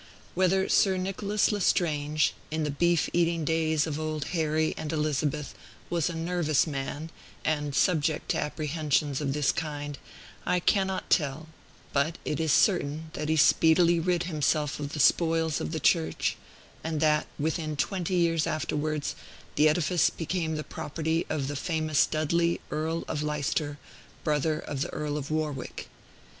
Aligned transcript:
Whether 0.33 0.67
Sir 0.67 0.97
Nicholas 0.97 1.51
Lestrange, 1.51 2.33
in 2.49 2.63
the 2.63 2.71
beef 2.71 3.07
eating 3.13 3.45
days 3.45 3.85
of 3.85 3.99
Old 3.99 4.29
Harry 4.33 4.73
and 4.75 4.91
Elizabeth, 4.91 5.53
was 5.91 6.09
a 6.09 6.15
nervous 6.15 6.65
man, 6.65 7.11
and 7.45 7.75
subject 7.75 8.29
to 8.31 8.39
apprehensions 8.41 9.21
of 9.21 9.33
this 9.33 9.51
kind, 9.51 9.99
I 10.43 10.59
cannot 10.59 11.11
tell; 11.11 11.49
but 11.93 12.17
it 12.25 12.39
is 12.39 12.51
certain 12.51 13.11
that 13.13 13.29
he 13.29 13.35
speedily 13.35 13.99
rid 13.99 14.23
himself 14.23 14.79
of 14.79 14.93
the 14.93 14.99
spoils 14.99 15.61
of 15.61 15.71
the 15.71 15.79
Church, 15.79 16.35
and 16.83 16.99
that, 16.99 17.27
within 17.37 17.75
twenty 17.75 18.15
years 18.15 18.47
afterwards, 18.47 19.13
the 19.53 19.69
edifice 19.69 20.09
became 20.09 20.55
the 20.55 20.63
property 20.63 21.27
of 21.29 21.47
the 21.47 21.55
famous 21.55 22.07
Dudley, 22.07 22.59
Earl 22.71 23.05
of 23.07 23.21
Leicester, 23.21 23.77
brother 24.23 24.57
of 24.57 24.81
the 24.81 24.89
Earl 24.91 25.15
of 25.15 25.29
Warwick. 25.29 25.89